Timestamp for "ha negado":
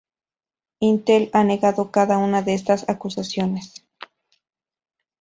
1.31-1.91